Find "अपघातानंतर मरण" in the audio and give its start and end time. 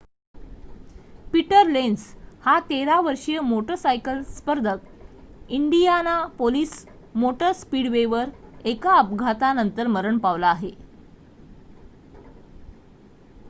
8.97-10.17